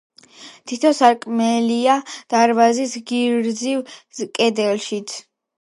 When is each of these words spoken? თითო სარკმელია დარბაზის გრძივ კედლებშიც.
თითო 0.71 0.91
სარკმელია 0.99 1.99
დარბაზის 2.35 2.97
გრძივ 3.13 3.85
კედლებშიც. 4.41 5.17